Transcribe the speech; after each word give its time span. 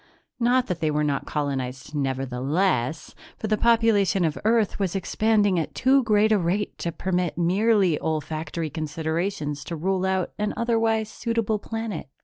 Not 0.39 0.65
that 0.65 0.79
they 0.79 0.89
were 0.89 1.03
not 1.03 1.27
colonized 1.27 1.93
nevertheless, 1.93 3.13
for 3.37 3.45
the 3.45 3.55
population 3.55 4.25
of 4.25 4.35
Earth 4.43 4.79
was 4.79 4.95
expanding 4.95 5.59
at 5.59 5.75
too 5.75 6.01
great 6.01 6.31
a 6.31 6.39
rate 6.39 6.75
to 6.79 6.91
permit 6.91 7.37
merely 7.37 7.99
olfactory 8.01 8.71
considerations 8.71 9.63
to 9.65 9.75
rule 9.75 10.03
out 10.07 10.31
an 10.39 10.55
otherwise 10.57 11.07
suitable 11.07 11.59
planet. 11.59 12.07